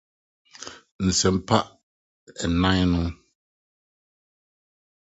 Nsɛmpa 1.07 1.59
nnan 2.51 2.79
no. 2.91 3.01